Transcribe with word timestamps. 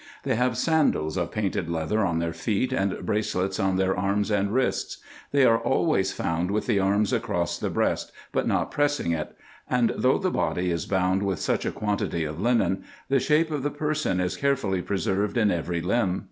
They 0.23 0.33
have 0.33 0.57
sandals 0.57 1.15
of 1.15 1.29
painted 1.29 1.69
leather 1.69 2.03
on 2.03 2.17
their 2.17 2.33
feet, 2.33 2.73
and 2.73 3.05
bracelets 3.05 3.59
on 3.59 3.75
their 3.75 3.95
arms 3.95 4.31
and 4.31 4.51
wrists. 4.51 4.97
They 5.31 5.45
are 5.45 5.59
always 5.59 6.11
found 6.11 6.49
with 6.49 6.65
the 6.65 6.79
arms 6.79 7.13
across 7.13 7.59
the 7.59 7.69
breast, 7.69 8.11
but 8.31 8.47
not 8.47 8.71
pressing 8.71 9.11
it; 9.11 9.35
and 9.69 9.93
though 9.95 10.17
the 10.17 10.31
body 10.31 10.71
is 10.71 10.87
bound 10.87 11.21
with 11.21 11.37
such 11.39 11.67
a 11.67 11.71
quantity 11.71 12.23
of 12.23 12.41
linen, 12.41 12.83
the 13.09 13.19
shape 13.19 13.51
of 13.51 13.61
the 13.61 13.69
person 13.69 14.19
is 14.19 14.37
carefully 14.37 14.81
pre 14.81 14.97
served 14.97 15.37
in 15.37 15.51
every 15.51 15.81
limb. 15.81 16.19